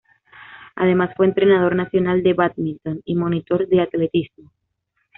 [0.77, 4.49] Además fue entrenador nacional de bádminton y monitor de atletismo.